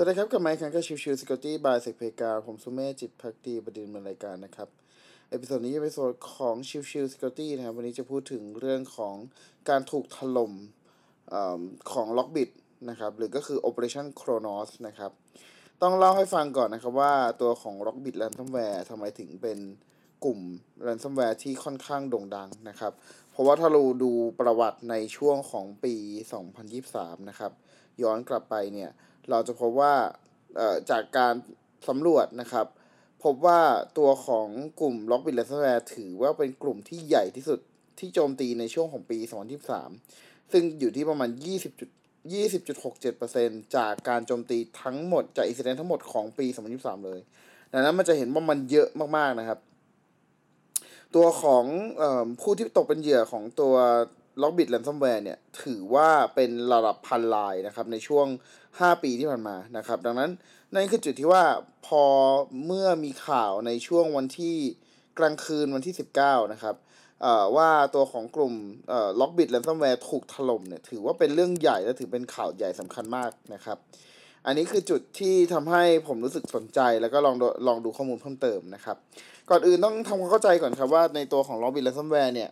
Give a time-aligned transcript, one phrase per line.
[0.00, 4.68] สวัสดีครับ กลับมาอีกครั้งกับ Chill Chill Security by SecPlayground ผมสุเมธจิตภักดีบดินทร์ ผู้ดำเนินรายการนะครับ
[5.30, 9.14] episode นี้จะเป็น episode ของ Chill Chill Security นะครับ วันนี้จะพูดถึงเรื่องของ
[9.68, 10.52] การถูกถล่ม
[11.32, 11.34] อ
[11.92, 12.50] ของ LockBit
[12.90, 15.10] นะครับ หรือก็คือ Operation Cronos นะครับ
[15.82, 19.58] ต้องเล่าให้ฟังก่อนนะครับว่าตัวของ LockBit Ransomware ทำไมถึงเป็น
[20.24, 20.38] กลุ่ม
[20.86, 22.92] Ransomware ที่ค่อนข้างโด่งดังนะครับ
[23.30, 25.94] เพราะว่าถ้าเราดูประวัติในช่วงของปี
[26.62, 27.52] 2023 นะครับ
[28.02, 28.90] ย้อนกลับไปเนี่ย
[29.30, 29.94] เราจะพบว่า
[30.90, 31.34] จากการ
[31.88, 32.66] สำรวจนะครับ
[33.24, 33.60] พบว่า
[33.98, 34.48] ตัวของ
[34.80, 37.60] กลุ่ม Lockbit Ransomware ถือว่าเป็นกลุ่มที่ใหญ่ที่สุด
[37.98, 39.18] ที่โจมตีในช่วงของปี
[39.84, 47.20] 2023 ซึ่งอยู่ที่ประมาณ 20 20.67%จากการโจมตีทั้งหมดจากอินซิเดนทั้งหมดของปี 2023 เลย
[47.72, 49.58] ดังนั้นมันจะเห็นว่ามันเยอะมากๆนะครับ
[51.16, 51.64] ตัวของ
[52.00, 52.02] อ
[52.40, 53.74] ผู้ที่ตกเป็นเหยื่อของตัว
[54.42, 58.26] LockBit Ransomware เนี่ยถือว่าเป็นระดับพันรายนะครับในช่วง
[58.64, 60.30] 5 ปีที่ผ่านมานะครับ ดังนั้น
[60.74, 61.44] นั่นคือจุดที่ว่า
[61.86, 62.02] พอ
[62.66, 64.56] เมื่อมีข่าวในช่วงวันที่
[65.18, 66.74] กลางคืนวันที่ 19 นะครับ
[67.56, 68.54] ว่าตัวของกลุ่ม
[69.20, 73.78] LockBit Ransomware ถูกถล่มเนี่ยถือว่าเป็นเรื่องใหญ่และถือเป็นข่าวใหญ่สำคัญมากนะครับ
[74.46, 77.36] อันนี้คือจุดที่ทำให้ผมรู้สึกสนใจแล้วก็ลอง
[77.66, 78.96] ลองดูข้อมูลเพิ่มเติมนะครับ
[79.50, 82.50] ก่อนอื่นต้องทำความเข้าใจก่อนครับว่าในตัวของล็อกบิดแลนซัมแวร์เนี่ย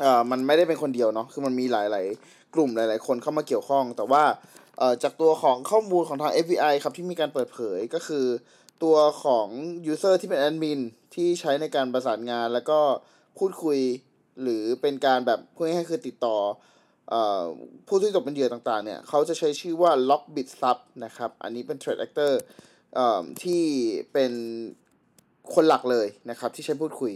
[0.00, 4.22] เอ่อมันไม่ได้เป็นคนเดียวเนาะคือมันมีหลาย ๆ กลุ่มหลาย ๆ คนเข้ามาเกี่ยวข้อง แต่ว่า
[4.78, 8.26] เอ่อจากตัวของข้อมูลของทาง FBI ครับที่มีการเปิดเผยก็คือ
[8.82, 9.46] ตัวของ
[9.92, 10.80] user ที่เป็นแอดมิน
[11.14, 12.78] ที่ใช้ในการประสานงาน แล้วก็
[13.38, 13.78] พูดคุย
[14.42, 16.36] หรือเป็นการแบบพูดง่ายๆคือติดต่อ
[17.12, 17.14] อ
[17.86, 22.32] ผู้ที่ตกเป็นเหยื่อต่างๆ เนี่ย เขาจะใช้ชื่อว่า Lockbit Sub นะครับ อันนี้เป็น Threat Actor
[23.42, 23.62] ที่
[24.12, 24.32] เป็น
[25.54, 27.12] คนหลักเลยนะครับ ที่ใช้พูดคุย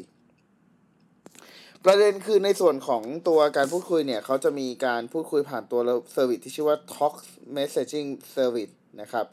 [1.86, 5.80] ประเด็นคือในส่วนของตัวการพูดคุยเนี่ยเขาจะมีการพูดคุยผ่านตัว
[6.12, 7.14] service ที่ชื่อว่า Tox
[7.56, 9.26] Messaging Service นะครับ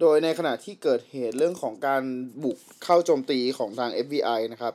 [0.00, 2.02] โดยในขณะที่เกิดเหตุเรื่องของการ
[2.42, 4.74] บุกเข้าโจมตีของทาง FBI นะครับ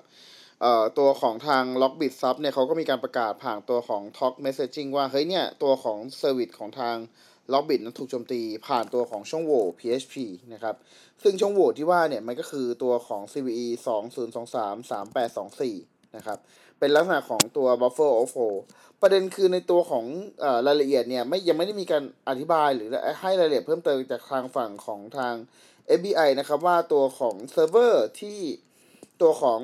[0.99, 6.95] ตัวของทาง LockBitSupp เนี่ยเขาก็มีการประกาศผ่านตัวของ Tox Messaging ว่า เฮ้ยเนี่ย ตัวของ service ของทาง
[7.53, 10.15] LockBit นั้นถูกโจมตีผ่านตัวของช่องโหว่ PHP
[10.53, 10.75] นะครับ
[11.23, 13.67] ซึ่งช่องโหว่ที่ว่าเนี่ย มันก็คือตัวของ CVE
[14.43, 16.37] 2023 3824 นะครับ
[16.79, 18.53] เป็นลักษณะของตัว buffer overflow
[19.01, 20.05] ประเด็นคือในตัวของ
[20.43, 22.89] อรายละเอียดเนี่ยไม่ยังไม่ได้มีการอธิบายหรือ
[23.21, 25.33] ให้รายละเอียดเพิ่มเติมจากทางฝั่งของทาง
[25.99, 28.39] FBI นะครับว่าตัวของเซิร์ฟเวอร์ที่
[29.21, 29.59] ตัวของ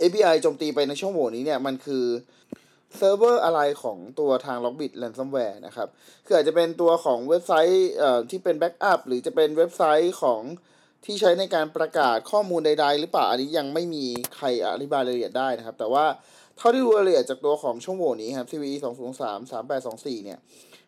[0.00, 2.04] API โจมตีไปในช่องโหว่นี้เนี่ยมันคือ
[2.96, 5.88] เซิร์ฟเวอร์อะไรของตัวทาง LockBit Ransomware นะครับ
[6.26, 7.90] คืออาจจะเป็นตัวของเว็บไซต์
[8.30, 10.42] ที่เป็น backup หรือจะเป็นเว็บไซต์ของ
[11.04, 14.04] ที่ใช้ในการประกาศข้อมูลใด ๆ หรือเปล่าอันนี้ยังไม่มี
[14.36, 16.04] ใครอธิบายรายละเอียดได้นะครับ แต่ว่า
[16.56, 18.76] เท่าที่รู้รายละเอียดจากตัวของช่องโหว่นี้ครับ CVE
[19.14, 20.38] 203 3824 เนี่ย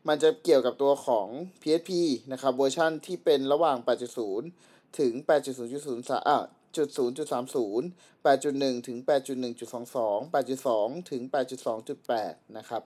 [0.08, 1.26] มันจะเกี่ยวกับตัวของ
[1.62, 1.90] PHP
[2.32, 3.76] นะครับเวอร์ชันที่เป็นระหว่าง
[4.38, 6.38] 8.0 ถึง 8.0.03อ่า
[6.76, 7.86] จุดศูนย์จุดสามศูนย์
[8.22, 12.82] แปดจุดหนึ่งถึงแปดจุดหนึ่งจุดสองสองแปดจุดสองถึงแปดจุดสองจุดแปดนะครับ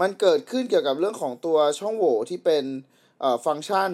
[0.00, 2.64] มันเกิดขึ้นเกี่ยวกับเรื่องของตัวช่องโหว่ที่เป็น
[3.46, 3.92] ฟังก์ชัน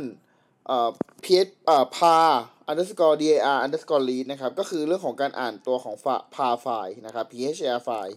[0.66, 0.88] เอ่อ
[1.24, 2.28] ps เอ่อ par
[2.70, 5.94] underscore dar underscore read นะครับ ก็คือเรื่องของการอ่านตัวของ
[6.34, 8.16] par ไฟล์นะครับ phar ไฟล์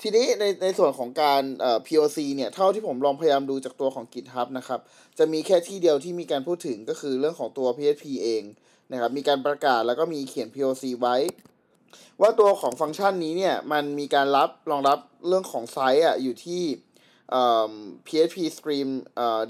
[0.00, 4.80] ทีนี้ในในส่วนของการเอ่อ POC เนี่ย เท่าที่ผมลองพยายามดูจากตัวของ GitHub นะครับ
[5.18, 8.42] จะมีแค่ที่เดียวที่มีการพูดถึงก็คือเรื่องของตัว PHP เอง
[8.92, 11.16] นะครับ มีการประกาศแล้วก็มีเขียน POC ไว้
[12.20, 16.62] ว่าตัวของฟังก์ชันนี้เนี่ย มันมีการรับรองรับเรื่องของไซส์อะอยู่ที่
[18.06, 18.88] PHP Stream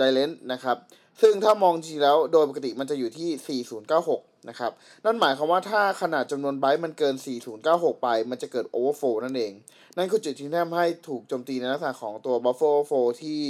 [0.00, 0.76] Direct นะครับ
[1.22, 3.60] ซึ่งถ้ามองจริงแล้วโดยปกติมันจะอยู่ที่
[3.99, 4.72] 4096 นะครับ
[5.04, 7.15] นั่นหมายความว่าถ้าขนาดจำนวนไบต์มันเกิน
[7.59, 9.53] 4096 ไป มันจะเกิด overflow นั่นเอง
[9.97, 13.41] นั่นคือจุดที่ทำให้ถูกโจมตีในลักษณะของตัว buffer overflow ที่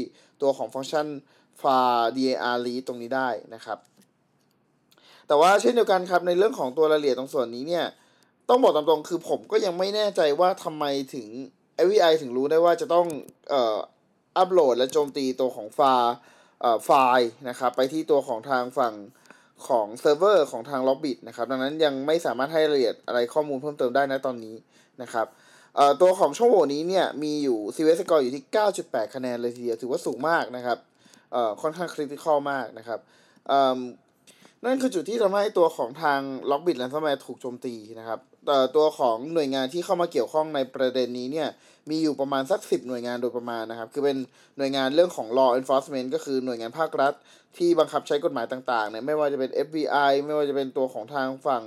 [0.42, 1.06] ตัวของฟังก์ชัน
[1.60, 3.78] phar dir read ตรงนี้ได้นะครับ
[5.26, 7.86] แต่ว่าเช่นเดียวกันครับ ในเรื่องของตัวรายละเอียดตรงส่วนนี้เนี่ย
[8.48, 11.26] ต้องบอกตามตรงคือผมก็ยังไม่แน่ใจว่าทำไมถึง
[11.84, 13.06] FBI ถึงรู้ได้ว่าจะต้อง
[13.48, 13.76] เอ่อ
[14.36, 16.12] อัปโหลดและโจมตีตัวของไฟล์เอ่อ
[16.84, 18.94] ไฟล์นะครับไปที่ตัวของทางฝั่ง
[19.68, 24.56] ของเซิร์ฟเวอร์ของทาง LockBit นะครับดังนั้นยังไม่สามารถให้รายละเอียดอะไรข้อมูลเพิ่มเติมได้นะตอนนี้
[25.02, 25.26] นะครับ
[26.02, 28.44] ตัวของช่องโหว่นี้เนี่ยมีอยู่ CVSS score อยู่ที่
[28.78, 30.78] 9.8 คะแนนเลยทีเดียวถือว่าสูงมากนะครับ
[31.62, 33.00] ค่อนข้างคริติคอลมากนะครับ
[34.64, 36.20] นั่นคือจุดที่ทำให้ตัวของทาง
[36.50, 38.20] Lockbit Ransomware ถูกโจมตีนะครับ
[38.76, 41.48] ตัวของหน่วยงานที่เข้ามาเกี่ยวข้องในประเด็นนี้เนี่ย
[41.90, 44.16] มีอยู่ประมาณสักสิบหน่วยงานโดยประมาณนะครับ คือเป็น
[44.58, 47.12] หน่วยงานเรื่องของ law enforcement ก็คือหน่วยงานภาครัฐ
[47.56, 51.64] ที่บังคับใช้กฎหมายต่างๆเนี่ยไม่ว่าจะเป็น FBI ไม่ว่าจะเป็นตัวของทางฝั่ง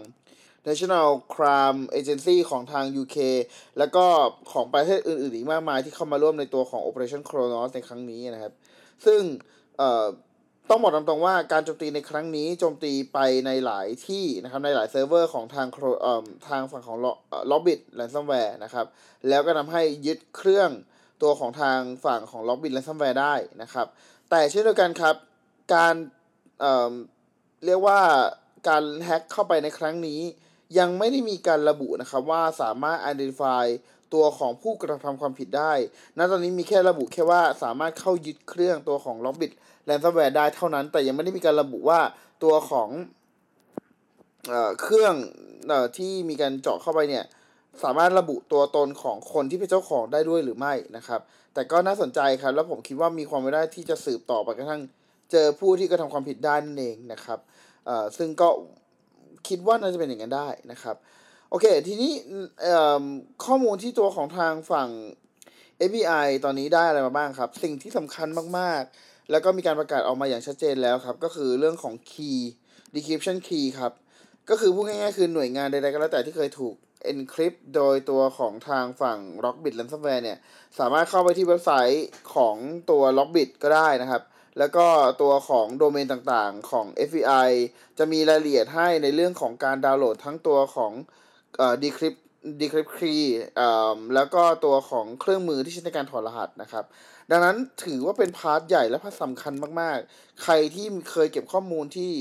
[0.68, 3.18] National Crime Agency ของทาง UK
[3.78, 4.06] แล้วก็
[4.52, 8.54] ของประเทศอื่นๆอีกมากมายที่เข้ามาร่วมในตัวของ Operation Cronos ในครั้งนี้นะครับ
[9.06, 9.22] ซึ่ง
[10.70, 15.68] ต้องบอกตรงๆว่าการโจมตีในครั้งนี้โจมตีไปในหลายที่นะครับในหลายเซิร์ฟเวอร์ของทาง
[16.02, 16.98] เอ่อทางฝั่งของ
[17.52, 18.86] Lockbit Ransomware นะครับ
[19.28, 20.70] แล้วก็ทำให้ยึดเครื่อง
[21.22, 23.88] ตัวของทางฝั่งของ Lockbit Ransomware ได้นะครับ
[24.30, 25.16] แต่เช่นเดียวกันครับ
[25.74, 25.96] การ
[26.60, 26.94] เอ่อ
[27.66, 28.00] เรียกว่า
[28.68, 30.22] การแฮ็กเข้าไปในครั้งนี้
[30.80, 33.66] ยังไม่ได้มีการระบุนะครับว่าสามารถ identify
[34.14, 35.74] ตัวของผู้กระทำความผิดได้
[36.18, 39.52] ณ ตอนนี้มีแค่ระบุแค่ว่าสามารถเข้ายึดเครื่องตัวของล็อกบิต
[39.92, 42.00] Lockbit Ransomware ได้เท่านั้น แต่ยังไม่ได้มีการระบุว่า
[42.44, 42.90] ตัวของ
[44.50, 45.14] เอ่อเครื่อง
[45.68, 47.26] เอ่อที่มีการเจาะเข้าไปเนี่ย
[47.84, 51.22] สามารถระบุตัวตนของคนที่เป็นเจ้าของได้ด้วยหรือไม่นะครับ
[51.54, 54.82] แต่ก็น่าสนใจครับ แล้วผมคิดว่ามีความเป็นได้ที่จะสืบต่อไปกระทั่ง
[55.32, 57.40] เจอผู้ที่กระทำความผิดได้นั่นเองนะครับ
[57.86, 58.50] เอ่อซึ่งก็
[59.48, 60.96] คิดว่าน่าจะเป็นอย่างนั้นได้นะครับ
[61.50, 62.12] โอเค ทีนี้
[63.46, 64.90] ข้อมูลที่ตัวของทางฝั่ง
[65.90, 68.28] FBI ตอนนี้ได้อะไรมาบ้างครับ สิ่งที่สำคัญ
[68.58, 72.40] มากๆ แล้วก็มีการประกาศออกมาอย่างชัดเจนแล้วครับ ก็คือเรื่องของ key
[72.94, 73.92] decryption key ครับ
[74.50, 76.76] ก็คือพูดง่ายๆคือหน่วยงานใดๆก็แล้วแต่ที่เคยถูก
[77.12, 80.38] encrypt โดยตัวของทางฝั่ง Lockbit Ransomware เนี่ย
[80.80, 82.56] สามารถเข้าไปที่เว็บไซต์ของ
[82.90, 84.22] ตัว Lockbit ก็ได้นะครับ
[84.58, 84.88] แล้วก็
[85.22, 87.50] ตัวของโดเมนต่างๆของ FBI
[87.98, 90.92] จะมีรายละเอียดให้ในเรื่องของการดาวน์โหลดทั้งตัวของ
[91.58, 93.24] เอ่อ decrypt decrypt key
[93.56, 96.86] เอ่อแล้วก็ตัวของเครื่องมือที่ใช้ในการถอดรหัสนะครับ
[97.32, 97.56] ดังนั้น
[97.86, 102.12] ถือว่าเป็น part ใหญ่และ part สำคัญมากๆ ใครที่เคยเก็บข้อมูลที่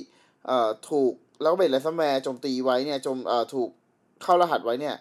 [0.91, 1.13] ถูก
[1.43, 3.17] แล้วก็เป็น ransomware โจมตีไว้เนี่ยจม
[3.55, 3.69] ถูก
[4.23, 4.97] เข้ารหัสไว้เนี่ย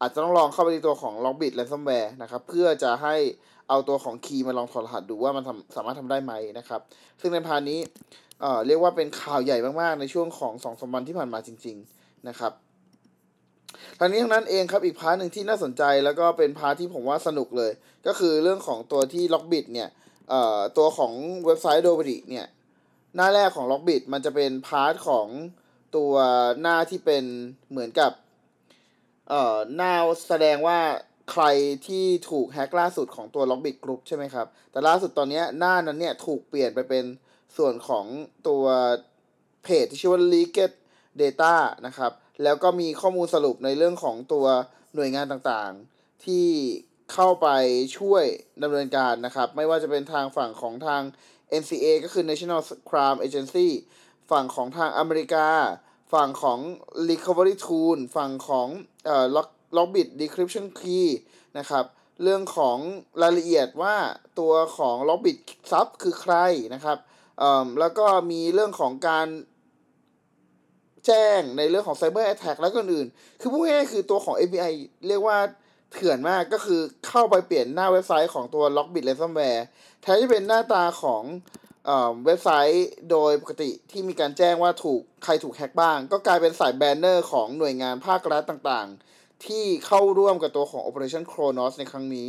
[0.00, 3.16] อาจจะต้องลองเข้าไปในตัวของ Lockbit Ransomware นะครับ เพื่อจะให้
[3.68, 5.44] เอาตัวของ key มาลองถอดรหัสดูว่ามัน
[5.76, 6.80] สามารถทำได้ไหมนะครับ
[7.20, 7.80] ซึ่งใน part นี้
[8.66, 12.52] เรียกว่าเป็นข่าวใหญ่มากๆในช่วงของสองสามวันที่ผ่านมาจริง ๆนะครับ
[13.98, 17.72] ทั้งนี้ทั้งนั้นเองครับอีก part หนึ่งที่น่าสนใจแล้วก็เป็น part ที่ผมว่าสนุกเลย
[18.06, 19.88] ก็คือเรื่องของตัวที่ Lockbit เนี่ย
[20.30, 21.12] เอ่อตัวของ
[21.46, 22.46] เว็บไซต์ d o b r i เนี่ย
[23.16, 25.26] หน้าแรกของ Lockbit มันจะเป็น part ของ
[25.96, 26.14] ตัว
[26.60, 27.24] หน้าที่เป็น
[27.70, 28.12] เหมือนกับ
[29.28, 29.92] เอ่อหน้า
[30.28, 30.78] แสดงว่า
[31.32, 31.44] ใคร
[31.86, 37.04] ที่ถูกแฮกล่าสุดของตัว Lockbit Group ใช่ไหมครับ แต่ล่าสุดตอนนี้หน้านั้นเนี่ยถูกเปลี่ยนไปเป็น
[37.56, 38.06] ส่วนของ
[38.48, 38.64] ตัว
[39.64, 40.72] เพจที่ชื่อว่า Leaked
[41.20, 41.54] Data
[41.86, 44.46] นะครับ แล้วก็มีข้อมูลสรุปในเรื่องของตัว
[44.94, 46.46] หน่วยงานต่างๆ ที่
[47.12, 47.48] เข้าไป
[47.98, 48.24] ช่วย
[48.62, 51.02] ดำเนินการนะครับ ไม่ว่าจะเป็นทางฝั่งของทาง
[51.60, 53.68] NCA ก็คือ National Crime Agency
[54.30, 55.48] ฝั่งของทางอเมริกา
[56.12, 56.58] ฝั่งของ
[57.10, 58.68] Recovery Tool ฝั่งของ
[59.06, 59.26] เอ่อ
[59.76, 61.06] Lockbit Decryption Key
[61.58, 61.84] นะครับ
[62.22, 62.78] เรื่องของ
[63.22, 63.96] รายละเอียดว่า
[64.38, 65.38] ตัวของ Lockbit
[65.70, 66.34] ซับคือใคร
[66.74, 66.98] นะครับ
[67.38, 69.28] เอ่อแล้วก็มีเรื่องของการ
[71.06, 73.08] แจ้งในเรื่องของ Cyber Attack และก็อื่น
[73.40, 74.72] คือพูดง่ายๆคือตัวของ FBI
[75.08, 75.38] เรียกว่า
[75.92, 79.62] เถื่อนมากก็คือเข้าไปเปลี่ยนหน้าเว็บไซต์ของตัว Lockbit Ransomware
[80.02, 81.22] แทนที่เป็นหน้าตาของ
[82.26, 92.28] เว็บไซต์โดยปกติที่มีการแจ้งว่าถูกใครถูกแฮ็กบ้าง ก็กลายเป็นสายแบนเนอร์ของหน่วยงานภาครัฐต่างๆ ที่เข้าร่วมกับตัวของ Operation Cronos ในครั้งนี้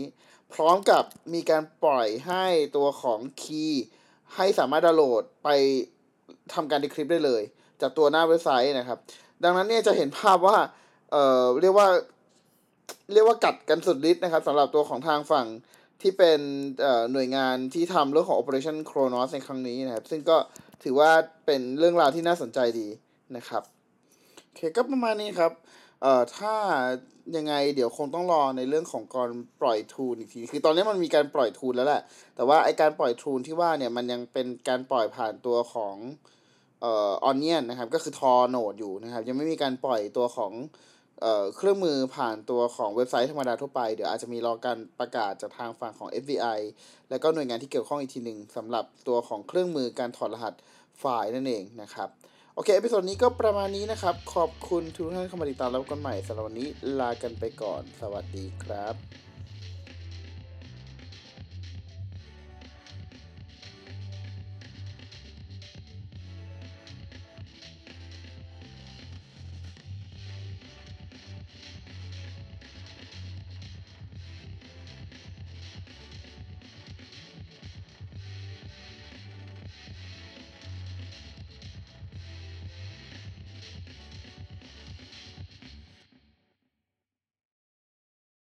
[0.54, 1.04] พร้อมกับ
[1.34, 2.46] มีการปล่อยให้
[2.78, 3.83] ตัวของ key
[4.36, 5.50] ให้สามารถดาวน์โหลดไป
[6.53, 7.44] ทำการ decrypt ได้เลย
[7.84, 9.00] จากตัวหน้าเว็บไซต์นะครับ
[9.44, 10.58] ดังนั้นเนี่ยจะเห็นภาพว่า
[11.12, 11.88] เอ่อ เรียกว่า
[13.13, 15.48] เรียกว่ากัดกันสุดฤทธิ์นะครับสำหรับตัวของทางฝั่ง
[16.02, 16.40] ที่เป็น
[17.12, 20.38] หน่วยงานที่ทำเรื่องของ Operation Kronos ในครั้งนี้นะครับ ซึ่งก็
[20.84, 21.12] ถือว่า
[21.46, 22.88] เป็นเรื่องราวที่น่าสนใจดี
[23.38, 23.63] นะครับ
[24.44, 25.52] โอเคก็ประมาณนี้ครับ
[26.02, 26.54] เอ่อถ้า
[27.36, 29.30] ยังไงเดี๋ยวคงต้องรอในเรื่องของการ
[29.62, 32.02] ปล่อยทูนอีกที คือตอนนี้มันมีการปล่อยทูนแล้วแหละ
[32.36, 35.96] แต่ว่าไอการปล่อยทูนที่ว่าเนี่ยมันยังเป็นการปล่อยผ่านตัวของ
[36.84, 40.52] เอ่อออนเนียนนะครับก็คือทอโนดอยู่นะครับ ยังไม่มีการปล่อยตัวของ
[41.22, 46.60] เอ่อเครื่องมือผ่านตัวของเว็บไซต์ธรรมดาทั่วไป เดี๋ยวอาจจะมีรอการประกาศจากทางฝั่งของ FBI
[47.10, 50.54] แล้วก็หน่วยงานที่เกี่ยวข้องอีกทีหนึ่งสำหรับตัวของเครื่องมือการถอดรหัส
[51.00, 52.10] ไฟล์นั่นเองนะครับ
[52.56, 56.68] โอเค episode นี้ก็ประมาณนี้นะครับ ขอบคุณทุกท่านเข้ามาติดตามแล้วกันใหม่สำหรับวันนี้
[57.00, 59.23] ลากันไปก่อน สวัสดีครับ